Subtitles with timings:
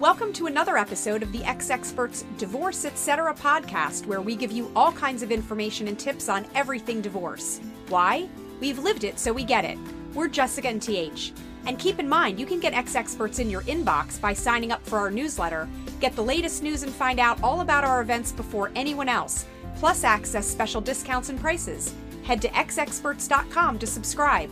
[0.00, 3.32] Welcome to another episode of the Ex Experts Divorce Etc.
[3.34, 7.60] podcast, where we give you all kinds of information and tips on everything divorce.
[7.88, 8.28] Why?
[8.58, 9.78] We've lived it, so we get it.
[10.12, 11.32] We're Jessica and TH.
[11.66, 14.84] And keep in mind, you can get Ex Experts in your inbox by signing up
[14.84, 15.68] for our newsletter,
[16.00, 20.02] get the latest news, and find out all about our events before anyone else, plus
[20.02, 21.94] access special discounts and prices.
[22.24, 24.50] Head to exexperts.com to subscribe.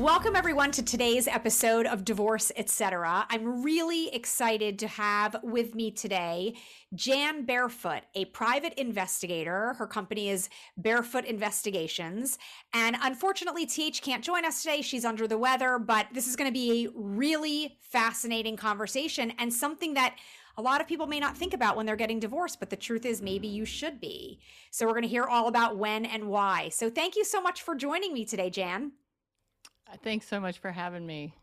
[0.00, 3.26] Welcome, everyone, to today's episode of Divorce Etc.
[3.28, 6.56] I'm really excited to have with me today
[6.94, 9.74] Jan Barefoot, a private investigator.
[9.74, 12.38] Her company is Barefoot Investigations.
[12.72, 14.80] And unfortunately, TH can't join us today.
[14.80, 19.52] She's under the weather, but this is going to be a really fascinating conversation and
[19.52, 20.16] something that
[20.56, 23.04] a lot of people may not think about when they're getting divorced, but the truth
[23.04, 24.40] is maybe you should be.
[24.70, 26.70] So we're going to hear all about when and why.
[26.70, 28.92] So thank you so much for joining me today, Jan.
[29.90, 31.34] Uh, thanks so much for having me.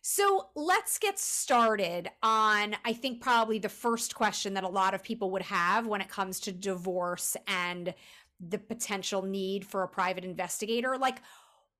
[0.00, 5.02] So let's get started on, I think, probably the first question that a lot of
[5.04, 7.94] people would have when it comes to divorce and
[8.40, 10.98] the potential need for a private investigator.
[10.98, 11.22] Like,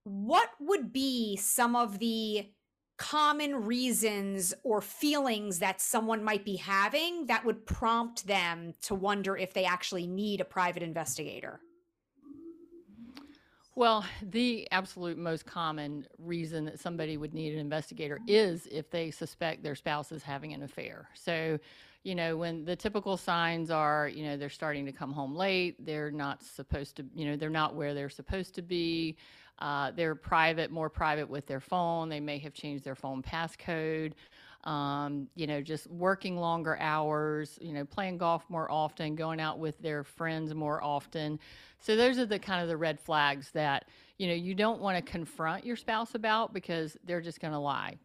[0.05, 2.49] what would be some of the
[2.97, 9.37] common reasons or feelings that someone might be having that would prompt them to wonder
[9.37, 11.61] if they actually need a private investigator?
[13.75, 19.11] Well, the absolute most common reason that somebody would need an investigator is if they
[19.11, 21.09] suspect their spouse is having an affair.
[21.15, 21.59] So,
[22.03, 25.87] you know, when the typical signs are, you know, they're starting to come home late,
[25.87, 29.17] they're not supposed to, you know, they're not where they're supposed to be,
[29.59, 34.13] uh, they're private, more private with their phone, they may have changed their phone passcode.
[34.65, 39.59] Um, you know, just working longer hours, you know, playing golf more often, going out
[39.59, 41.41] with their friends more often.
[41.81, 45.05] So those are the kind of the red flags that, you know, you don't want
[45.05, 47.99] to confront your spouse about because they're just going to lie.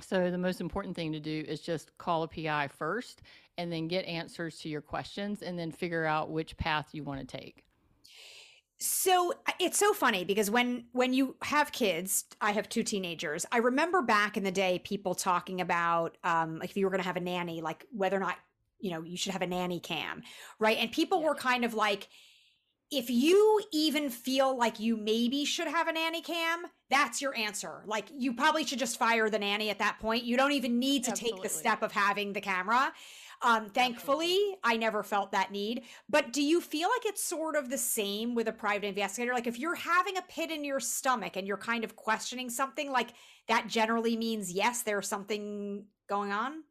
[0.00, 3.22] So the most important thing to do is just call a PI first
[3.56, 7.20] and then get answers to your questions and then figure out which path you want
[7.20, 7.64] to take.
[8.78, 13.46] So it's so funny because when when you have kids, I have two teenagers.
[13.52, 17.02] I remember back in the day people talking about um like if you were going
[17.02, 18.36] to have a nanny like whether or not,
[18.80, 20.22] you know, you should have a nanny cam,
[20.58, 20.76] right?
[20.78, 21.28] And people yeah.
[21.28, 22.08] were kind of like
[22.90, 27.82] if you even feel like you maybe should have a nanny cam, that's your answer.
[27.86, 30.24] Like you probably should just fire the nanny at that point.
[30.24, 31.40] You don't even need to Absolutely.
[31.40, 32.92] take the step of having the camera.
[33.42, 35.82] Um, thankfully, I never felt that need.
[36.08, 39.34] But do you feel like it's sort of the same with a private investigator?
[39.34, 42.90] Like if you're having a pit in your stomach and you're kind of questioning something,
[42.90, 43.10] like
[43.48, 46.62] that generally means yes, there's something going on?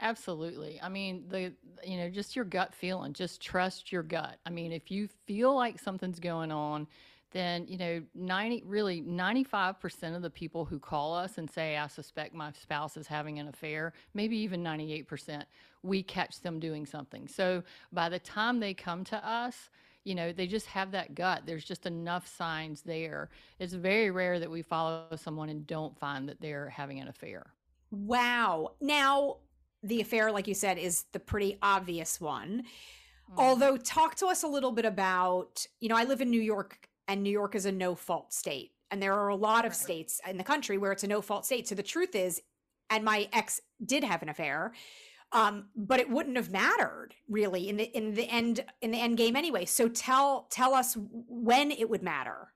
[0.00, 0.80] Absolutely.
[0.82, 1.52] I mean, the
[1.84, 4.38] you know, just your gut feeling, just trust your gut.
[4.46, 6.86] I mean, if you feel like something's going on,
[7.32, 11.86] then you know 90 really 95% of the people who call us and say i
[11.86, 15.44] suspect my spouse is having an affair maybe even 98%
[15.82, 17.26] we catch them doing something.
[17.28, 17.62] So
[17.92, 19.70] by the time they come to us
[20.04, 21.42] you know they just have that gut.
[21.46, 23.30] There's just enough signs there.
[23.60, 27.52] It's very rare that we follow someone and don't find that they're having an affair.
[27.92, 28.72] Wow.
[28.80, 29.36] Now
[29.84, 32.64] the affair, like you said, is the pretty obvious one.
[33.30, 33.34] Mm.
[33.38, 36.88] Although, talk to us a little bit about, you know, I live in New York
[37.08, 38.72] and New York is a no fault state.
[38.90, 41.46] And there are a lot of states in the country where it's a no fault
[41.46, 41.66] state.
[41.66, 42.42] So the truth is,
[42.90, 44.74] and my ex did have an affair,
[45.32, 49.16] um, but it wouldn't have mattered really in the in the end in the end
[49.16, 49.64] game anyway.
[49.64, 52.52] So tell tell us when it would matter.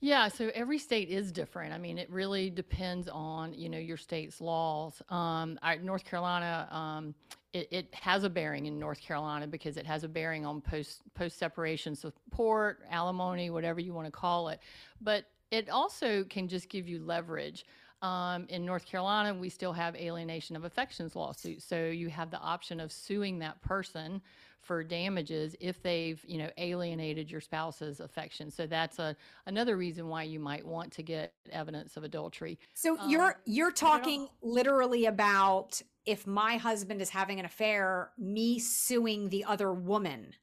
[0.00, 1.72] Yeah, so every state is different.
[1.72, 5.00] I mean, it really depends on you know your state's laws.
[5.08, 7.14] Um, North Carolina, um,
[7.52, 11.02] it, it, has a bearing in North Carolina because it has a bearing on post
[11.14, 14.60] post separation support, alimony, whatever you want to call it.
[15.00, 17.64] But it also can just give you leverage.
[18.02, 22.38] Um, in North Carolina, we still have alienation of affections lawsuits, so you have the
[22.38, 24.20] option of suing that person
[24.64, 28.50] for damages if they've you know alienated your spouse's affection.
[28.50, 29.16] So that's a
[29.46, 32.58] another reason why you might want to get evidence of adultery.
[32.74, 38.58] So um, you're you're talking literally about if my husband is having an affair me
[38.58, 40.34] suing the other woman.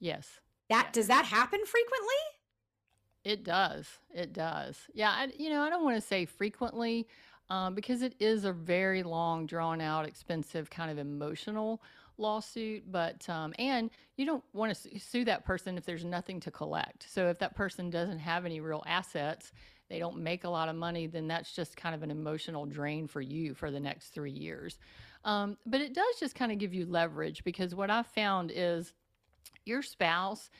[0.00, 0.40] Yes.
[0.68, 0.94] That yes.
[0.94, 2.14] does that happen frequently?
[3.24, 3.86] It does.
[4.14, 4.76] It does.
[4.94, 7.06] Yeah I, you know i don't want to say frequently
[7.50, 11.82] um, because it is a very long drawn out expensive kind of emotional
[12.18, 16.50] lawsuit, but um, and you don't want to sue that person if there's nothing to
[16.50, 17.06] collect.
[17.08, 19.52] So if that person doesn't have any real assets,
[19.88, 23.06] they don't make a lot of money, then that's just kind of an emotional drain
[23.06, 24.78] for you for the next three years.
[25.24, 28.92] Um, but it does just kind of give you leverage because what I found is
[29.64, 30.50] your spouse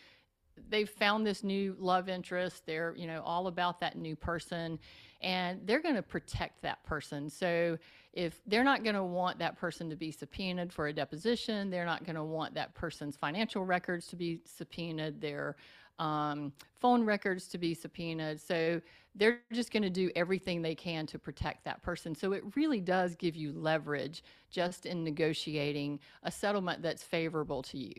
[0.69, 2.65] they've found this new love interest.
[2.67, 4.79] They're, you know, all about that new person
[5.21, 7.29] and they're going to protect that person.
[7.29, 7.77] So
[8.13, 11.87] if they're not going to want that person to be subpoenaed for a deposition, they're
[11.87, 15.57] not going to want that person's financial records to be subpoenaed, their
[15.99, 18.41] um, phone records to be subpoenaed.
[18.41, 18.81] So
[19.17, 22.15] they're just going to do everything they can to protect that person.
[22.15, 27.79] So it really does give you leverage just in negotiating a settlement that's favorable to
[27.79, 27.95] you.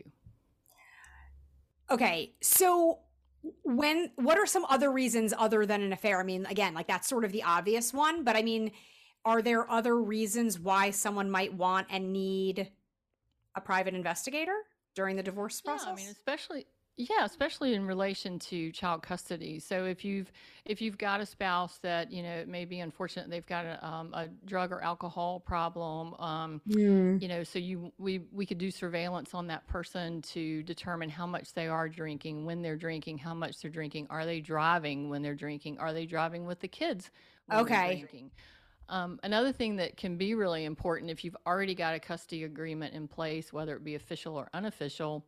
[1.90, 3.00] Okay, so
[3.64, 6.20] when what are some other reasons other than an affair?
[6.20, 8.72] I mean, again, like that's sort of the obvious one, but I mean,
[9.24, 12.70] are there other reasons why someone might want and need
[13.54, 14.56] a private investigator
[14.94, 15.86] during the divorce process?
[15.86, 16.66] Yeah, I mean, especially
[16.96, 19.58] yeah, especially in relation to child custody.
[19.58, 20.30] So if you've
[20.64, 23.86] if you've got a spouse that you know it may be unfortunate they've got a,
[23.86, 27.20] um, a drug or alcohol problem, um, mm.
[27.20, 31.26] you know, so you we we could do surveillance on that person to determine how
[31.26, 35.22] much they are drinking, when they're drinking, how much they're drinking, are they driving when
[35.22, 37.10] they're drinking, are they driving with the kids?
[37.50, 38.04] okay.
[38.90, 42.92] Um, another thing that can be really important if you've already got a custody agreement
[42.92, 45.24] in place, whether it be official or unofficial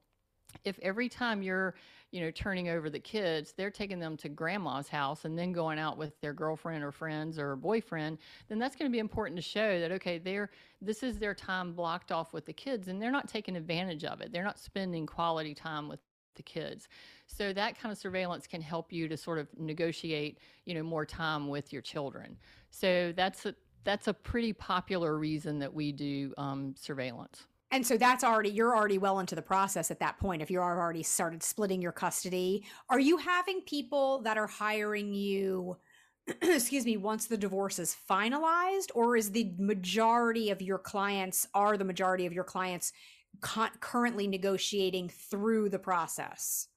[0.65, 1.75] if every time you're
[2.11, 5.79] you know turning over the kids they're taking them to grandma's house and then going
[5.79, 8.19] out with their girlfriend or friends or boyfriend
[8.49, 10.51] then that's going to be important to show that okay they're
[10.83, 14.21] this is their time blocked off with the kids and they're not taking advantage of
[14.21, 14.33] it.
[14.33, 16.01] They're not spending quality time with
[16.35, 16.89] the kids.
[17.27, 21.07] So that kind of surveillance can help you to sort of negotiate you know more
[21.07, 22.37] time with your children.
[22.71, 23.55] So that's a
[23.85, 28.77] that's a pretty popular reason that we do um, surveillance and so that's already, you're
[28.77, 30.43] already well into the process at that point.
[30.43, 35.79] If you're already started splitting your custody, are you having people that are hiring you,
[36.43, 38.91] excuse me, once the divorce is finalized?
[38.95, 42.93] Or is the majority of your clients, are the majority of your clients
[43.41, 46.69] currently negotiating through the process?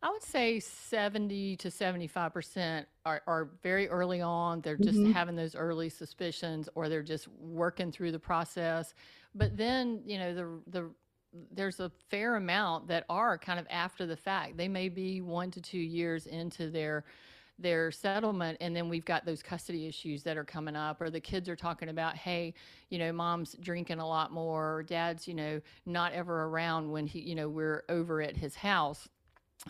[0.00, 4.60] I would say 70 to 75% are, are very early on.
[4.60, 5.10] They're just mm-hmm.
[5.10, 8.94] having those early suspicions or they're just working through the process.
[9.34, 10.90] But then, you know, the, the,
[11.52, 14.56] there's a fair amount that are kind of after the fact.
[14.56, 17.04] They may be one to two years into their
[17.60, 21.18] their settlement and then we've got those custody issues that are coming up or the
[21.18, 22.54] kids are talking about hey
[22.88, 27.04] you know mom's drinking a lot more or dad's you know not ever around when
[27.04, 29.08] he you know we're over at his house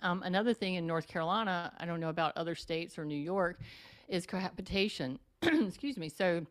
[0.02, 3.60] um, another thing in North Carolina, I don't know about other states or New York,
[4.08, 5.18] is cohabitation.
[5.42, 6.08] Excuse me.
[6.08, 6.44] So,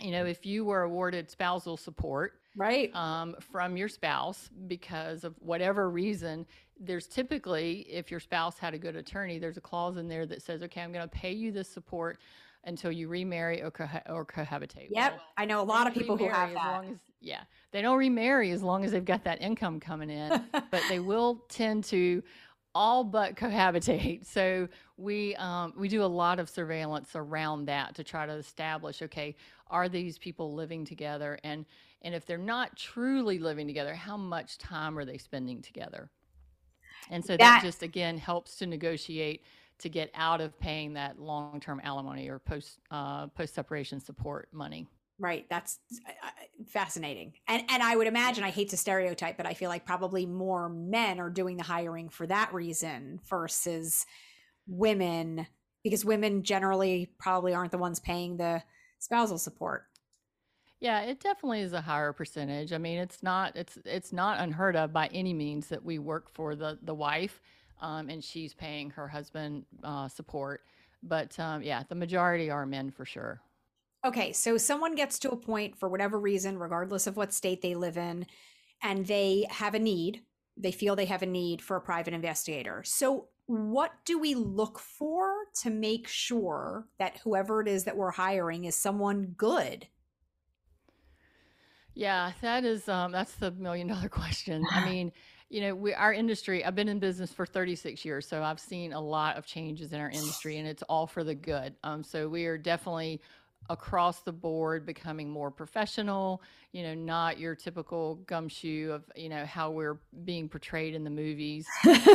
[0.00, 5.34] you know, if you were awarded spousal support, right, um, from your spouse because of
[5.40, 6.46] whatever reason,
[6.78, 10.42] there's typically, if your spouse had a good attorney, there's a clause in there that
[10.42, 12.18] says, okay, I'm going to pay you this support
[12.64, 14.88] until you remarry or, co- or cohabitate.
[14.90, 16.84] Yep, well, I know a lot of people who have that.
[16.84, 20.42] As as, yeah, they don't remarry as long as they've got that income coming in,
[20.52, 22.22] but they will tend to
[22.74, 24.26] all but cohabitate.
[24.26, 29.02] So we um, we do a lot of surveillance around that to try to establish,
[29.02, 29.36] okay,
[29.68, 31.64] are these people living together, and
[32.02, 36.10] and if they're not truly living together, how much time are they spending together?
[37.10, 39.44] And so that, that just again helps to negotiate
[39.78, 44.48] to get out of paying that long term alimony or post uh, post separation support
[44.52, 44.86] money.
[45.18, 45.46] Right.
[45.50, 45.78] That's
[46.66, 47.34] fascinating.
[47.46, 50.68] And and I would imagine I hate to stereotype, but I feel like probably more
[50.68, 54.06] men are doing the hiring for that reason versus
[54.66, 55.46] women
[55.82, 58.62] because women generally probably aren't the ones paying the
[58.98, 59.84] spousal support.
[60.80, 62.72] Yeah, it definitely is a higher percentage.
[62.72, 66.30] I mean, it's not it's it's not unheard of by any means that we work
[66.32, 67.40] for the the wife,
[67.82, 70.62] um, and she's paying her husband uh, support.
[71.02, 73.40] But um, yeah, the majority are men for sure.
[74.06, 77.74] Okay, so someone gets to a point for whatever reason, regardless of what state they
[77.74, 78.26] live in,
[78.82, 80.22] and they have a need.
[80.56, 82.82] They feel they have a need for a private investigator.
[82.84, 88.12] So, what do we look for to make sure that whoever it is that we're
[88.12, 89.86] hiring is someone good?
[91.94, 94.66] Yeah, that is um, that's the million dollar question.
[94.70, 95.12] I mean,
[95.48, 96.64] you know, we our industry.
[96.64, 100.00] I've been in business for 36 years, so I've seen a lot of changes in
[100.00, 101.74] our industry, and it's all for the good.
[101.82, 103.20] Um, so we are definitely
[103.68, 109.44] across the board becoming more professional, you know, not your typical gumshoe of, you know,
[109.44, 111.66] how we're being portrayed in the movies.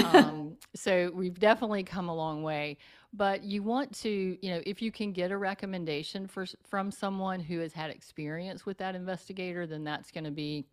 [0.05, 2.77] um, so we've definitely come a long way.
[3.13, 7.39] But you want to, you know, if you can get a recommendation for, from someone
[7.39, 10.65] who has had experience with that investigator, then that's going to be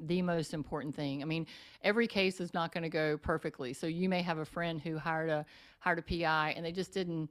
[0.00, 1.22] the most important thing.
[1.22, 1.46] I mean,
[1.82, 3.72] every case is not going to go perfectly.
[3.72, 5.46] So you may have a friend who hired a
[5.78, 7.30] hired a PI and they just didn't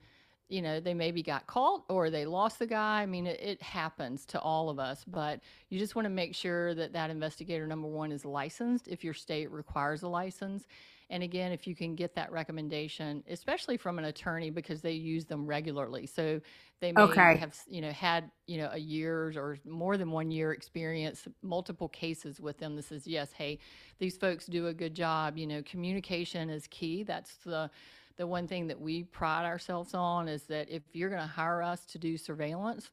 [0.50, 3.02] you know, they maybe got caught or they lost the guy.
[3.02, 6.36] I mean, it, it happens to all of us, but you just want to make
[6.36, 10.68] sure that that investigator, number one, is licensed if your state requires a license.
[11.14, 15.26] And again, if you can get that recommendation, especially from an attorney because they use
[15.26, 16.08] them regularly.
[16.08, 16.42] So
[16.82, 17.38] they may Okay.
[17.38, 21.90] have, you know, had, you know, a year's or more than one year experience, multiple
[21.90, 23.60] cases with them This is yes, hey,
[24.00, 25.38] these folks do a good job.
[25.38, 27.04] You know, communication is key.
[27.04, 27.72] That's the
[28.18, 31.64] the one thing that we pride ourselves on is that if you're going to hire
[31.64, 32.92] us to do surveillance,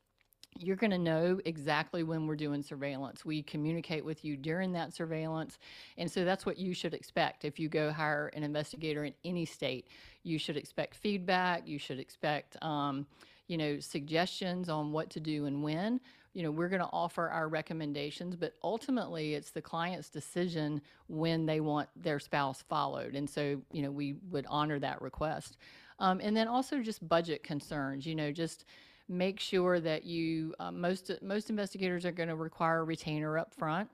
[0.59, 3.25] you're going to know exactly when we're doing surveillance.
[3.25, 5.59] We communicate with you during that surveillance.
[5.97, 7.45] And so that's what you should expect.
[7.45, 9.87] If you go hire an investigator in any state,
[10.23, 11.67] you should expect feedback.
[11.67, 13.07] You should expect, um,
[13.47, 16.01] you know, suggestions on what to do and when.
[16.35, 21.47] You know, we're going to offer our recommendations, but ultimately it's the client's decision when
[21.47, 23.15] they want their spouse followed.
[23.17, 25.57] And so, you know, we would honor that request.
[25.99, 28.65] Um, and then also just budget concerns, you know, just
[29.11, 33.53] make sure that you uh, most most investigators are going to require a retainer up
[33.53, 33.91] front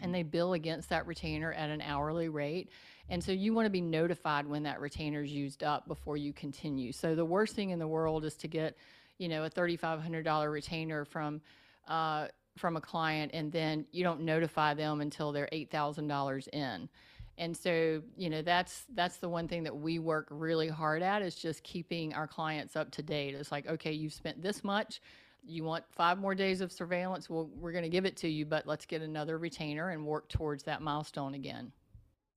[0.00, 2.70] and they bill against that retainer at an hourly rate.
[3.08, 6.32] And so you want to be notified when that retainer is used up before you
[6.32, 6.92] continue.
[6.92, 8.76] So the worst thing in the world is to get
[9.18, 11.40] you know a $3500 retainer from
[11.88, 16.88] uh, from a client and then you don't notify them until they're $8000 in
[17.36, 21.22] and so, you know, that's that's the one thing that we work really hard at
[21.22, 23.34] is just keeping our clients up to date.
[23.34, 25.00] It's like, okay, you've spent this much.
[25.46, 27.28] You want five more days of surveillance?
[27.28, 30.28] Well, we're going to give it to you, but let's get another retainer and work
[30.28, 31.72] towards that milestone again.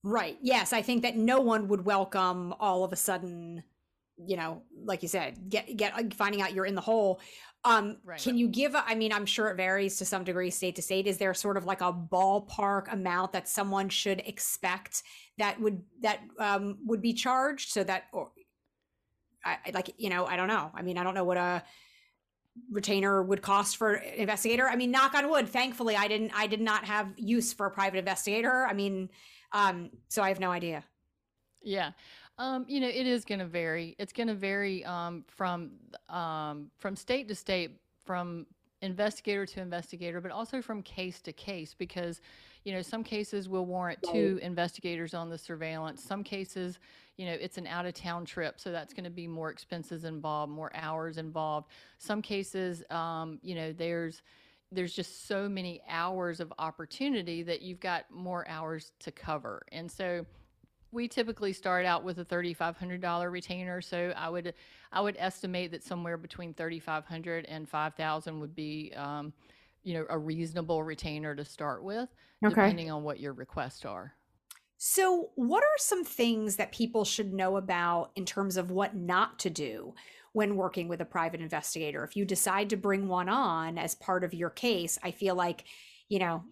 [0.04, 0.38] Right.
[0.42, 3.64] Yes, I think that no one would welcome all of a sudden,
[4.18, 7.20] you know, like you said, get get finding out you're in the hole.
[7.64, 8.22] Um, Right.
[8.22, 8.76] Can you give?
[8.76, 11.08] a- I mean, I'm sure it varies to some degree, state to state.
[11.08, 15.04] Is there sort of like a ballpark amount that someone should expect
[15.38, 18.32] that would that um, would be charged so that, or
[19.44, 20.72] I like you know, I don't know.
[20.74, 21.64] I mean, I don't know what a
[22.72, 24.68] retainer would cost for an investigator.
[24.68, 25.48] I mean, knock on wood.
[25.50, 26.32] Thankfully, I didn't.
[26.36, 28.66] I did not have use for a private investigator.
[28.66, 29.10] I mean,
[29.52, 30.84] um, so I have no idea.
[31.62, 31.92] Yeah.
[32.40, 33.96] Um, you know, it is going to vary.
[33.98, 35.72] It's going to vary um, from
[36.10, 37.72] um, from state to state,
[38.06, 38.46] from
[38.82, 42.22] investigator to investigator, but also from case to case because,
[42.64, 46.04] you know, some cases will warrant two investigators on the surveillance.
[46.04, 46.80] Some cases,
[47.18, 50.04] you know, it's an out of town trip, so that's going to be more expenses
[50.04, 51.70] involved, more hours involved.
[51.98, 54.22] Some cases, um, you know, there's
[54.72, 59.90] there's just so many hours of opportunity that you've got more hours to cover, and
[59.90, 60.24] so
[60.98, 64.54] we typically start out with a $3500 retainer so i would
[64.92, 69.34] i would estimate that somewhere between 3500 and 5000 would be um,
[69.84, 72.10] you know a reasonable retainer to start with
[72.46, 72.76] Okay.
[72.76, 74.16] depending on what your requests are
[74.78, 79.40] So, what are some things that people should know about in terms of what not
[79.40, 79.96] to do
[80.34, 82.04] when working with a private investigator?
[82.04, 85.64] If you decide to bring one on as part of your case, I feel like,
[86.10, 86.44] you know,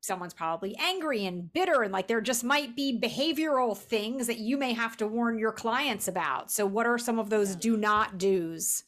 [0.00, 4.56] someone's probably angry and bitter, and like there just might be behavioral things that you
[4.56, 6.50] may have to warn your clients about.
[6.50, 8.84] So, what are some of those do not do's?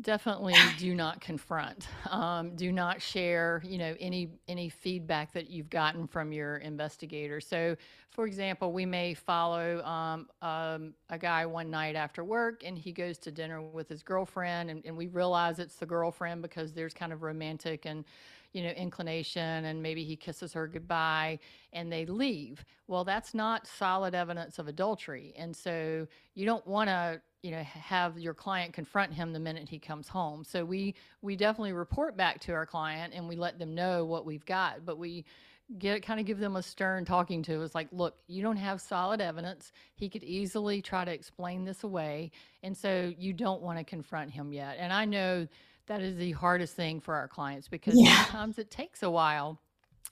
[0.00, 5.70] definitely do not confront um, do not share you know any any feedback that you've
[5.70, 7.76] gotten from your investigator so
[8.10, 12.92] for example we may follow um, um, a guy one night after work and he
[12.92, 16.94] goes to dinner with his girlfriend and, and we realize it's the girlfriend because there's
[16.94, 18.04] kind of romantic and
[18.56, 21.38] you know inclination and maybe he kisses her goodbye
[21.74, 22.64] and they leave.
[22.88, 25.34] Well that's not solid evidence of adultery.
[25.36, 29.68] And so you don't want to you know have your client confront him the minute
[29.68, 30.42] he comes home.
[30.42, 34.24] So we we definitely report back to our client and we let them know what
[34.24, 34.86] we've got.
[34.86, 35.26] But we
[35.78, 38.80] get kind of give them a stern talking to it's like look you don't have
[38.80, 39.70] solid evidence.
[39.96, 42.30] He could easily try to explain this away.
[42.62, 44.76] And so you don't want to confront him yet.
[44.78, 45.46] And i know
[45.86, 48.24] that is the hardest thing for our clients because Yeah.
[48.24, 49.60] sometimes it takes a while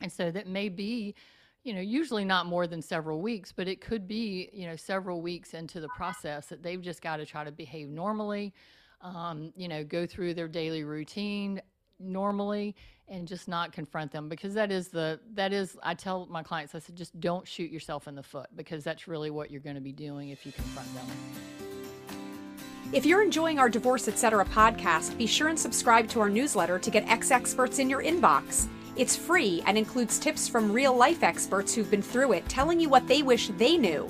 [0.01, 1.15] and so that may be
[1.63, 5.21] you know usually not more than several weeks but it could be you know several
[5.21, 8.53] weeks into the process that they've just got to try to behave normally
[9.01, 11.61] um, you know go through their daily routine
[11.99, 12.75] normally
[13.09, 16.75] and just not confront them because that is the that is i tell my clients
[16.75, 19.77] i said just don't shoot yourself in the foot because that's really what you're going
[19.77, 21.07] to be doing if you confront them
[22.95, 24.45] If you're enjoying our Divorce Etc.
[24.45, 28.69] podcast, be sure and subscribe to our newsletter to get ex experts in your inbox.
[28.95, 32.89] It's free and includes tips from real life experts who've been through it, telling you
[32.89, 34.07] what they wish they knew.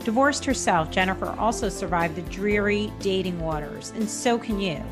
[0.00, 4.82] Divorced herself, Jennifer also survived the dreary dating waters, and so can you.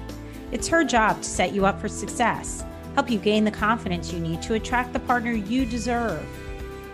[0.52, 4.20] It's her job to set you up for success, help you gain the confidence you
[4.20, 6.24] need to attract the partner you deserve.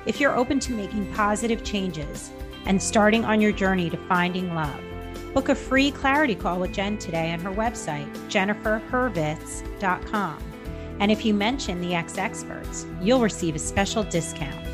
[0.06, 2.30] If you're open to making positive changes,
[2.66, 4.80] and starting on your journey to finding love.
[5.34, 10.42] Book a free clarity call with Jen today on her website, jenniferhurwitz.com.
[10.98, 14.66] And if you mention the Ex Experts, you'll receive a special discount.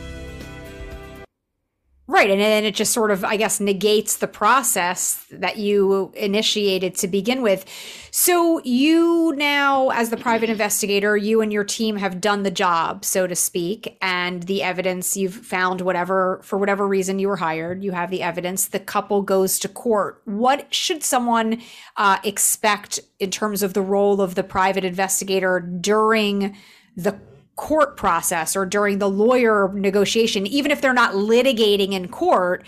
[2.08, 2.30] Right.
[2.30, 7.08] And then it just sort of, I guess, negates the process that you initiated to
[7.08, 7.64] begin with.
[8.12, 13.04] So, you now, as the private investigator, you and your team have done the job,
[13.04, 17.82] so to speak, and the evidence you've found, whatever, for whatever reason you were hired,
[17.82, 18.68] you have the evidence.
[18.68, 20.22] The couple goes to court.
[20.26, 21.60] What should someone
[21.96, 26.56] uh, expect in terms of the role of the private investigator during
[26.96, 27.18] the
[27.56, 32.64] court process or during the lawyer negotiation, even if they're not litigating in court,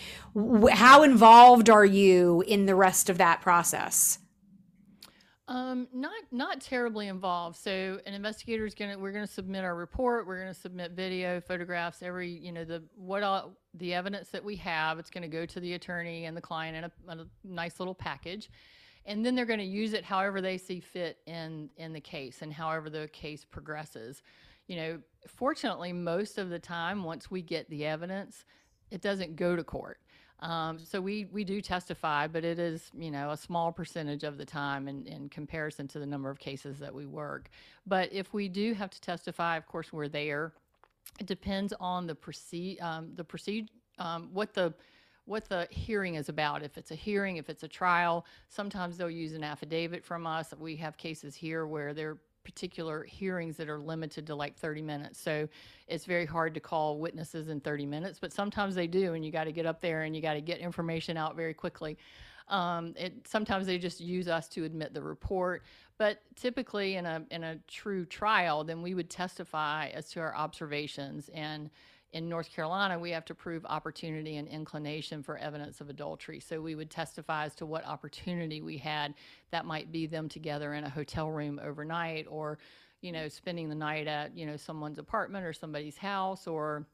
[0.73, 4.19] how involved are you in the rest of that process?
[5.47, 7.57] Um, not not terribly involved.
[7.57, 10.27] So an investigator is gonna we're gonna submit our report.
[10.27, 14.57] We're gonna submit video, photographs, every you know the what all the evidence that we
[14.57, 14.99] have.
[14.99, 18.51] It's gonna go to the attorney and the client in a, a nice little package,
[19.07, 22.53] and then they're gonna use it however they see fit in in the case and
[22.53, 24.23] however the case progresses
[24.69, 28.45] you know, fortunately, most of the time, once we get the evidence,
[28.91, 29.99] it doesn't go to court.
[30.41, 34.39] Um, so we we do testify, but it is you know a small percentage of
[34.39, 37.51] the time in, in comparison to the number of cases that we work.
[37.87, 40.53] But if we do have to testify, of course we're there.
[41.19, 44.73] It depends on the proceed um, the proceed um, what the
[45.25, 46.63] what the hearing is about.
[46.63, 50.55] If it's a hearing, if it's a trial, sometimes they'll use an affidavit from us.
[50.59, 55.21] We have cases here where they're particular hearings that are limited to like 30 minutes.
[55.21, 55.47] So
[55.87, 59.31] it's very hard to call witnesses in 30 minutes, but sometimes they do, and you
[59.31, 61.99] got to get up there and you got to get information out very quickly.
[62.49, 65.63] Um, it, sometimes they just use us to admit the report,
[65.99, 70.35] but typically in a in a true trial, then we would testify as to our
[70.35, 71.69] observations and
[72.13, 76.41] in North Carolina, we have to prove opportunity and inclination for evidence of adultery.
[76.41, 79.15] So we would testify as to what opportunity we had.
[79.51, 82.59] That might be them together in a hotel room overnight or,
[83.03, 86.87] you know, spending the night at, you know, someone's apartment or somebody's house or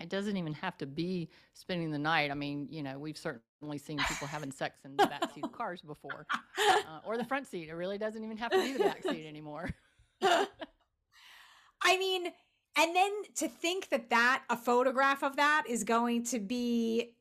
[0.00, 2.30] it doesn't even have to be spending the night.
[2.30, 5.52] I mean, you know, we've certainly seen people having sex in the back seat of
[5.56, 6.26] cars before,
[6.58, 7.68] uh, or the front seat.
[7.68, 9.70] It really doesn't even have to be the back seat anymore.
[10.22, 12.32] I mean,
[12.76, 17.14] and then to think that that a photograph of that is going to be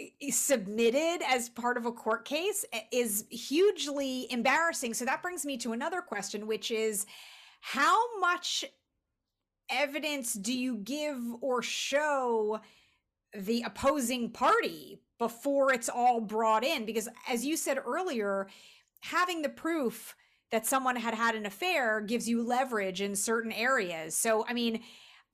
[0.00, 4.94] eh, submitted as part of a court case eh, is hugely embarrassing.
[4.94, 7.06] So that brings me to another question which is
[7.60, 8.64] how much
[9.70, 12.60] evidence do you give or show
[13.34, 16.84] the opposing party before it's all brought in?
[16.84, 18.48] Because as you said earlier
[19.00, 20.14] having the proof
[20.56, 24.16] that someone had had an affair gives you leverage in certain areas.
[24.16, 24.80] So, I mean,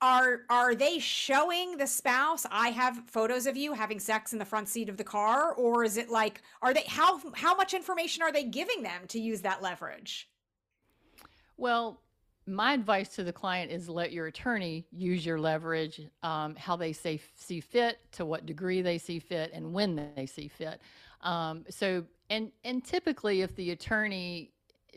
[0.01, 4.43] are are they showing the spouse I have photos of you having sex in the
[4.43, 8.21] front seat of the car or is it like are they how how much information
[8.21, 10.27] are they giving them to use that leverage?
[11.55, 12.01] Well,
[12.45, 16.91] my advice to the client is let your attorney use your leverage, um, how they
[16.91, 20.81] say, see fit, to what degree they see fit, and when they see fit.
[21.21, 24.49] Um, so, and and typically, if the attorney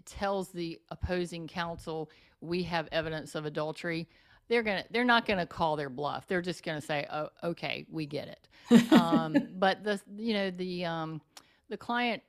[0.05, 4.09] tells the opposing counsel we have evidence of adultery,
[4.49, 6.27] they're gonna they're not gonna call their bluff.
[6.27, 10.85] They're just gonna say, "Oh, okay, we get it." um, but the you know the
[10.85, 11.21] um,
[11.69, 12.23] the client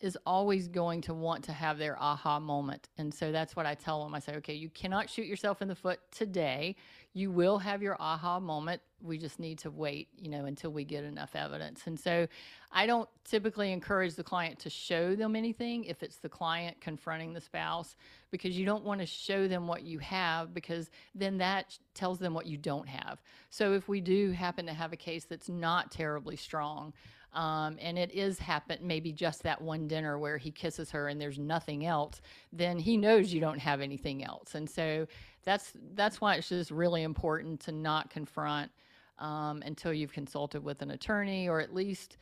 [0.00, 3.74] is always going to want to have their aha moment, and so that's what I
[3.74, 4.14] tell them.
[4.14, 6.76] I say, "Okay, you cannot shoot yourself in the foot today
[7.14, 8.80] you will have your aha moment.
[9.02, 11.82] We just need to wait, you know, until we get enough evidence.
[11.86, 12.26] And so
[12.70, 17.34] I don't typically encourage the client to show them anything if it's the client confronting
[17.34, 17.96] the spouse
[18.30, 22.32] because you don't want to show them what you have because then that tells them
[22.32, 23.20] what you don't have.
[23.50, 26.94] So if we do happen to have a case that's not terribly strong,
[27.34, 31.20] um, and it is happen maybe just that one dinner where he kisses her and
[31.20, 32.20] there's nothing else,
[32.52, 34.54] then he knows you don't have anything else.
[34.54, 35.06] And so
[35.44, 38.70] that's that's why it's just really important to not confront
[39.18, 42.18] um, until you've consulted with an attorney or at least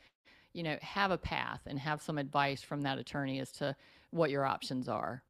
[0.53, 3.75] you know have a path and have some advice from that attorney as to
[4.11, 5.23] what your options are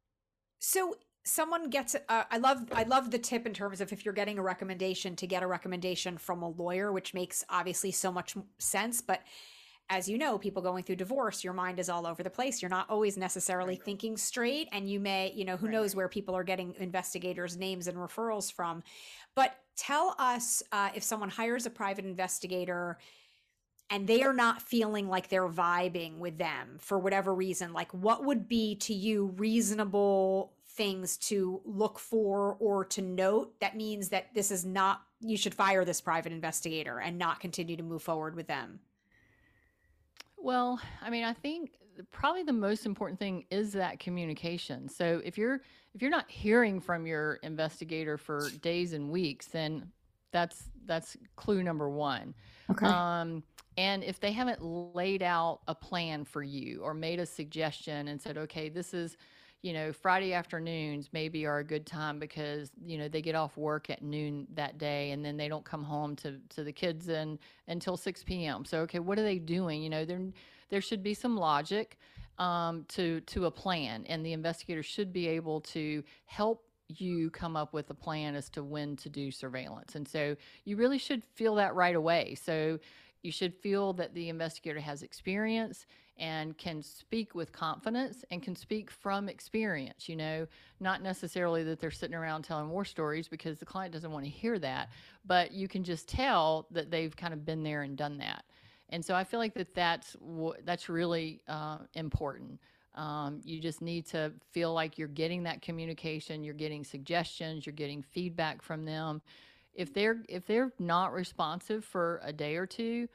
[0.60, 4.14] so someone gets uh, i love i love the tip in terms of if you're
[4.14, 8.36] getting a recommendation to get a recommendation from a lawyer which makes obviously so much
[8.58, 9.22] sense but
[9.92, 12.62] as you know, people going through divorce, your mind is all over the place.
[12.62, 14.70] You're not always necessarily thinking straight.
[14.72, 15.74] And you may, you know, who right.
[15.74, 18.84] knows where people are getting investigators' names and referrals from.
[19.36, 23.00] But tell us uh, if someone hires a private investigator
[23.90, 28.24] and they are not feeling like they're vibing with them for whatever reason, like what
[28.24, 34.34] would be to you reasonable things to look for or to note that means that
[34.34, 38.36] this is not you should fire this private investigator and not continue to move forward
[38.38, 38.80] with them
[40.42, 41.72] well i mean i think
[42.12, 44.90] probably the most important thing is that communication.
[44.90, 45.62] So if you're
[45.94, 49.92] if you're not hearing from your investigator for days and weeks then
[50.32, 52.34] that's that's clue number one.
[52.70, 52.86] Okay.
[52.86, 53.44] Um
[53.78, 58.22] and if they haven't laid out a plan for you or made a suggestion and
[58.22, 59.18] said okay this is
[59.62, 63.58] you know, Friday afternoons maybe are a good time because, you know, they get off
[63.58, 67.10] work at noon that day and then they don't come home to, to the kids
[67.68, 68.66] until 6 p.m.
[68.66, 69.84] So, okay, what are they doing?
[69.84, 70.20] You know, there,
[70.70, 72.00] there should be some logic
[72.40, 77.56] um, to, to a plan and the investigator should be able to help you come
[77.56, 79.94] up with a plan as to when to do surveillance.
[79.96, 82.36] And so you really should feel that right away.
[82.36, 82.80] So
[83.22, 85.86] you should feel that the investigator has experience
[86.18, 90.46] and can speak with confidence and can speak from experience, you know,
[90.80, 94.32] not necessarily that they're sitting around telling war stories because the client doesn't want to
[94.32, 94.90] hear that,
[95.26, 98.44] but you can just tell that they've kind of been there and done that.
[98.90, 100.16] And so I feel like that that's
[100.66, 102.60] that's really uh, important.
[102.94, 107.74] Um, you just need to feel like you're getting that communication, you're getting suggestions, you're
[107.74, 109.22] getting feedback from them.
[109.74, 113.08] If they're if they're not responsive for a day or two,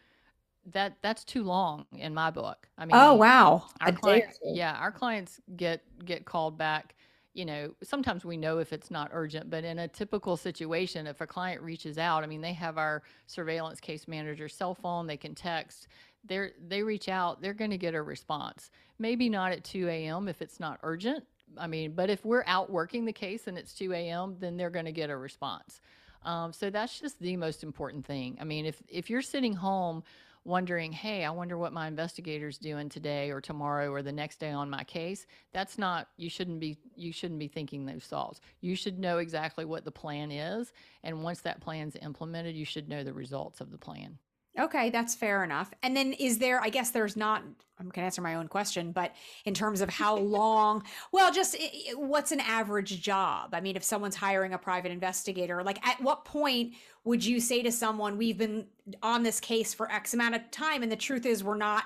[0.73, 2.69] that that's too long in my book.
[2.77, 6.95] I mean, oh wow, our clients, yeah, our clients get get called back.
[7.35, 11.21] You know, sometimes we know if it's not urgent, but in a typical situation, if
[11.21, 15.19] a client reaches out, I mean, they have our surveillance case manager cell phone, they
[15.19, 15.89] can text.
[16.25, 18.71] They they reach out, they're going to get a response.
[18.99, 20.29] Maybe not at 2 a.m.
[20.29, 21.25] if it's not urgent.
[21.59, 24.71] I mean, but if we're out working the case and it's 2 a.m., then they're
[24.71, 25.81] going to get a response.
[26.25, 28.37] Um, so that's just the most important thing.
[28.41, 30.03] I mean, if if you're sitting home
[30.47, 34.51] wondering, hey, I wonder what my investigator's doing today or tomorrow or the next day
[34.51, 35.27] on my case.
[35.53, 38.41] That's not you shouldn't be you shouldn't be thinking those thoughts.
[38.61, 42.89] You should know exactly what the plan is, and once that plan's implemented, you should
[42.89, 44.19] know the results of the plan.
[44.59, 45.73] Okay, that's fair enough.
[45.83, 47.43] And then is there, I guess there's not,
[47.79, 49.13] I'm going to answer my own question, but
[49.45, 51.57] in terms of how long, well, just
[51.95, 53.55] what's an average job?
[53.55, 57.63] I mean, if someone's hiring a private investigator, like at what point would you say
[57.63, 58.67] to someone, we've been
[59.03, 61.85] on this case for X amount of time, and the truth is we're not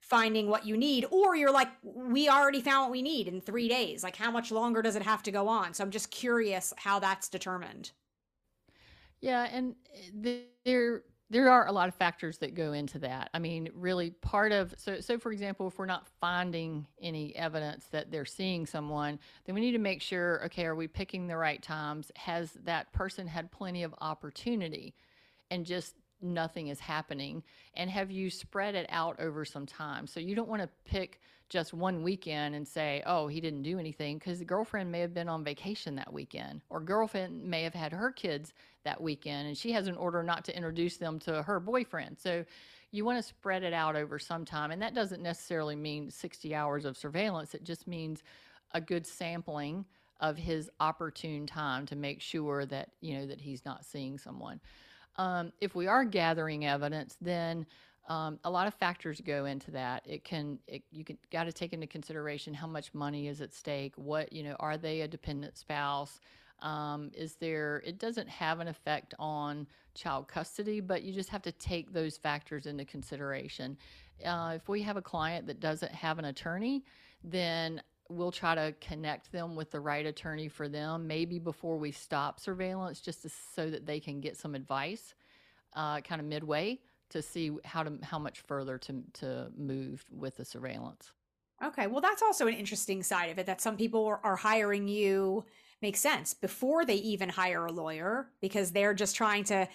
[0.00, 1.04] finding what you need?
[1.10, 4.02] Or you're like, we already found what we need in three days.
[4.02, 5.74] Like, how much longer does it have to go on?
[5.74, 7.90] So I'm just curious how that's determined.
[9.20, 13.30] Yeah, and eh, there there are a lot of factors that go into that.
[13.34, 17.86] I mean, really part of so so for example, if we're not finding any evidence
[17.90, 21.36] that they're seeing someone, then we need to make sure, okay, are we picking the
[21.36, 22.12] right times?
[22.16, 24.94] Has that person had plenty of opportunity
[25.50, 27.42] and just nothing is happening?
[27.74, 30.06] And have you spread it out over some time?
[30.06, 33.78] So you don't want to pick just one weekend and say, oh, he didn't do
[33.78, 37.74] anything because the girlfriend may have been on vacation that weekend, or girlfriend may have
[37.74, 38.52] had her kids
[38.84, 42.18] that weekend and she has an order not to introduce them to her boyfriend.
[42.18, 42.44] So
[42.90, 44.70] you want to spread it out over some time.
[44.70, 48.22] And that doesn't necessarily mean 60 hours of surveillance, it just means
[48.72, 49.84] a good sampling
[50.20, 54.60] of his opportune time to make sure that you know that he's not seeing someone.
[55.16, 57.66] Um, if we are gathering evidence, then
[58.08, 60.02] um, a lot of factors go into that.
[60.06, 63.52] It can, it, you can got to take into consideration how much money is at
[63.52, 63.94] stake.
[63.96, 66.20] What you know, are they a dependent spouse?
[66.62, 67.82] Um, is there?
[67.84, 72.16] It doesn't have an effect on child custody, but you just have to take those
[72.16, 73.76] factors into consideration.
[74.24, 76.84] Uh, if we have a client that doesn't have an attorney,
[77.24, 81.90] then we'll try to connect them with the right attorney for them, maybe before we
[81.90, 85.14] stop surveillance, just to, so that they can get some advice,
[85.74, 86.78] uh, kind of midway
[87.10, 91.12] to see how to how much further to to move with the surveillance.
[91.64, 94.88] Okay, well that's also an interesting side of it that some people are, are hiring
[94.88, 95.44] you
[95.82, 99.68] makes sense before they even hire a lawyer because they're just trying to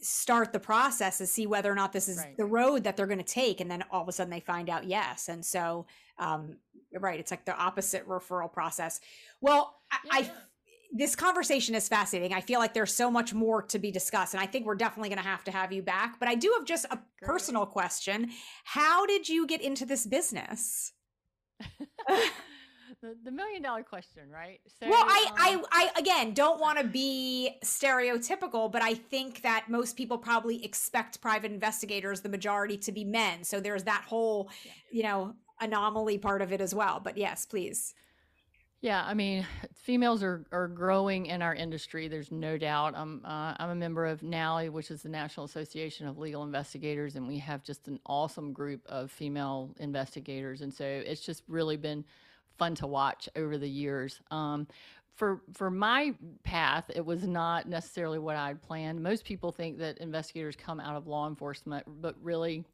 [0.00, 2.36] start the process to see whether or not this is right.
[2.36, 4.70] the road that they're going to take and then all of a sudden they find
[4.70, 5.84] out yes and so
[6.18, 6.56] um
[6.98, 9.00] right it's like the opposite referral process
[9.40, 10.10] well yeah.
[10.12, 10.30] I, I
[10.92, 12.34] this conversation is fascinating.
[12.36, 15.08] I feel like there's so much more to be discussed, and I think we're definitely
[15.08, 16.20] going to have to have you back.
[16.20, 17.02] But I do have just a Great.
[17.22, 18.30] personal question:
[18.64, 20.92] How did you get into this business?
[23.02, 24.60] the, the million dollar question, right?
[24.80, 29.42] So, well, I, um, I, I again don't want to be stereotypical, but I think
[29.42, 33.44] that most people probably expect private investigators, the majority, to be men.
[33.44, 34.72] So there's that whole, yeah.
[34.90, 37.00] you know, anomaly part of it as well.
[37.02, 37.94] But yes, please.
[38.82, 42.08] Yeah, I mean, females are, are growing in our industry.
[42.08, 42.94] There's no doubt.
[42.96, 47.14] I'm uh, I'm a member of NALI, which is the National Association of Legal Investigators,
[47.14, 50.62] and we have just an awesome group of female investigators.
[50.62, 52.04] And so it's just really been
[52.58, 54.20] fun to watch over the years.
[54.32, 54.66] Um,
[55.14, 59.00] for for my path, it was not necessarily what I'd planned.
[59.00, 62.64] Most people think that investigators come out of law enforcement, but really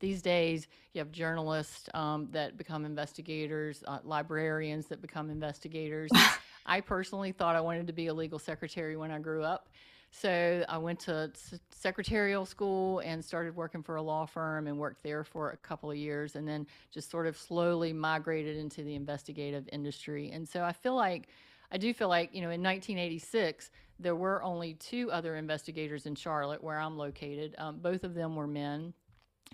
[0.00, 6.10] these days you have journalists um, that become investigators, uh, librarians that become investigators.
[6.66, 9.68] I personally thought I wanted to be a legal secretary when I grew up.
[10.10, 11.30] So I went to
[11.70, 15.90] secretarial school and started working for a law firm and worked there for a couple
[15.90, 20.30] of years and then just sort of slowly migrated into the investigative industry.
[20.30, 21.28] And so I feel like
[21.70, 26.14] I do feel like, you know, in 1986, there were only two other investigators in
[26.14, 27.54] Charlotte where I'm located.
[27.58, 28.94] Um, both of them were men.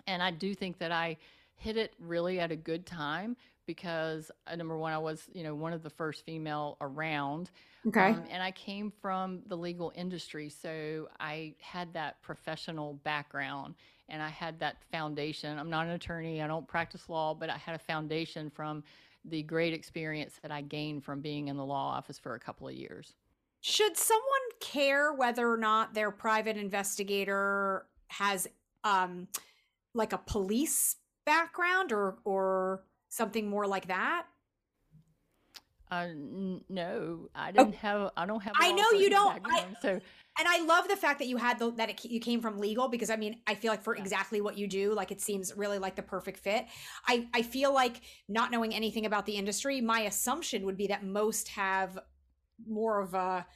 [0.07, 1.17] And I do think that I
[1.57, 5.55] hit it really at a good time because uh, number one, I was, you know,
[5.55, 7.51] one of the first female around.
[7.87, 8.11] Okay.
[8.11, 10.49] Um, and I came from the legal industry.
[10.49, 13.75] So I had that professional background
[14.09, 15.59] and I had that foundation.
[15.59, 18.85] I'm not an attorney, I don't practice law, but I had a foundation from
[19.25, 22.69] the great experience that I gained from being in the law office for a couple
[22.69, 23.15] of years.
[23.61, 24.25] Should someone
[24.61, 28.47] care whether or not their private investigator has
[28.85, 29.27] um,
[29.95, 34.27] like a police background or or something more like that?
[35.91, 36.09] Uh,
[36.69, 38.11] no, I didn't oh, have.
[38.17, 38.55] I don't have.
[38.61, 39.41] I know you don't.
[39.45, 42.41] I, so, and I love the fact that you had the, that it, you came
[42.41, 44.03] from legal because I mean I feel like for yeah.
[44.03, 46.67] exactly what you do, like it seems really like the perfect fit.
[47.07, 51.05] I I feel like not knowing anything about the industry, my assumption would be that
[51.05, 51.99] most have
[52.67, 53.47] more of a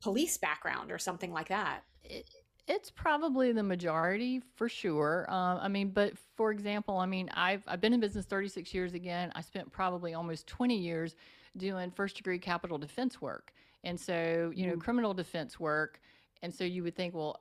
[0.00, 1.82] police background or something like that.
[2.04, 2.28] It,
[2.68, 5.26] it's probably the majority for sure.
[5.28, 8.94] Um, I mean, but for example, I mean, I've I've been in business 36 years
[8.94, 9.32] again.
[9.34, 11.14] I spent probably almost 20 years
[11.56, 13.52] doing first degree capital defense work,
[13.84, 14.80] and so you know, mm.
[14.80, 16.00] criminal defense work.
[16.42, 17.40] And so you would think, well,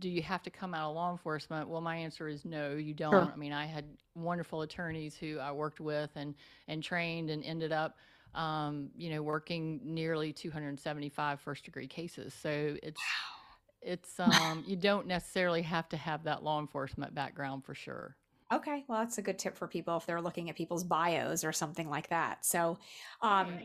[0.00, 1.68] do you have to come out of law enforcement?
[1.68, 3.12] Well, my answer is no, you don't.
[3.12, 3.32] Sure.
[3.32, 3.84] I mean, I had
[4.14, 6.34] wonderful attorneys who I worked with and
[6.68, 7.98] and trained and ended up.
[8.34, 12.34] Um, you know, working nearly 275 first degree cases.
[12.34, 13.37] So it's wow
[13.82, 18.16] it's um you don't necessarily have to have that law enforcement background for sure.
[18.50, 21.52] Okay, well that's a good tip for people if they're looking at people's bios or
[21.52, 22.46] something like that.
[22.46, 22.78] So,
[23.20, 23.58] um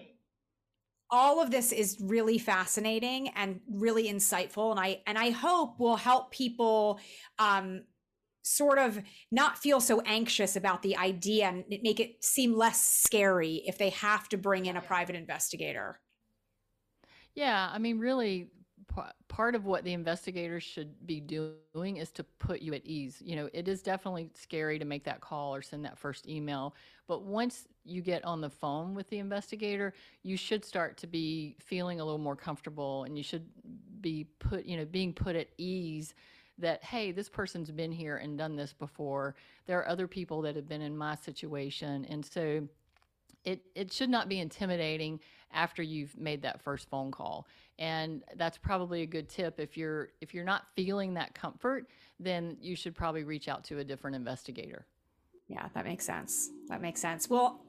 [1.10, 5.96] all of this is really fascinating and really insightful and I and I hope will
[5.96, 7.00] help people
[7.38, 7.84] um
[8.44, 13.64] sort of not feel so anxious about the idea and make it seem less scary
[13.66, 16.02] if they have to bring in a private investigator.
[17.36, 18.52] Yeah, I mean really
[19.28, 23.22] part of what the investigators should be doing is to put you at ease.
[23.24, 26.76] You know, it is definitely scary to make that call or send that first email,
[27.08, 29.94] but once you get on the phone with the investigator,
[30.24, 33.46] you should start to be feeling a little more comfortable and you should
[34.02, 36.14] be put, you know, being put at ease
[36.60, 39.34] that hey this person's been here and done this before
[39.66, 42.62] there are other people that have been in my situation and so
[43.44, 45.20] it it should not be intimidating
[45.54, 47.48] after you've made that first phone call.
[47.80, 49.60] And that's probably a good tip.
[49.60, 51.88] If you're if you're not feeling that comfort
[52.20, 54.86] then you should probably reach out to a different investigator.
[55.48, 56.50] Yeah that makes sense.
[56.68, 57.30] That makes sense.
[57.30, 57.62] Well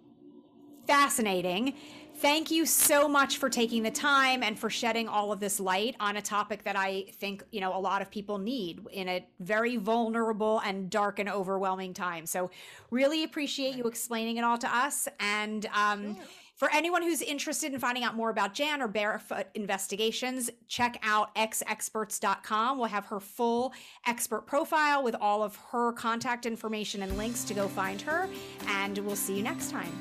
[0.87, 1.75] fascinating.
[2.17, 5.97] Thank you so much for taking the time and for shedding all of this light
[5.99, 9.27] on a topic that i think you know a lot of people need in a
[9.41, 12.27] very vulnerable and dark and overwhelming time.
[12.27, 12.51] So
[12.91, 15.09] really appreciate you explaining it all to us.
[15.19, 16.25] And um, sure
[16.65, 21.35] for anyone who's interested in finding out more about Jan or Barefoot Investigations, check out
[21.35, 22.79] exexperts.com.
[22.79, 23.75] We'll have her full
[24.07, 28.31] expert profile with all of her contact information and links to go find her.
[28.67, 29.93] And we'll see you next time.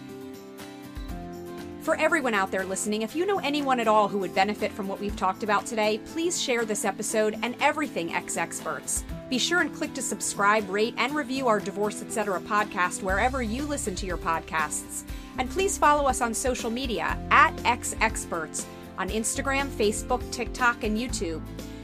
[1.82, 4.88] For everyone out there listening, if you know anyone at all who would benefit from
[4.88, 9.04] what we've talked about today, please share this episode and everything Ex Experts.
[9.30, 12.40] Be sure and click to subscribe, rate, and review our Divorce Etc.
[12.40, 15.04] podcast wherever you listen to your podcasts.
[15.38, 18.66] And please follow us on social media at Ex Experts
[18.98, 21.42] on Instagram, Facebook, TikTok, and YouTube.